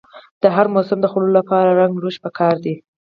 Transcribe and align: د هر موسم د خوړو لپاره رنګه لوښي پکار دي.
د 0.41 0.43
هر 0.55 0.65
موسم 0.73 0.97
د 1.01 1.05
خوړو 1.11 1.29
لپاره 1.37 1.77
رنګه 1.79 1.99
لوښي 2.01 2.19
پکار 2.25 2.55
دي. 2.63 2.75